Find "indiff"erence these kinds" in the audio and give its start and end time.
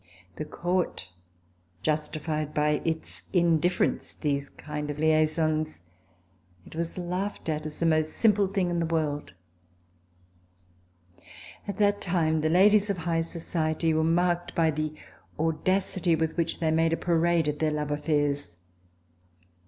3.35-4.89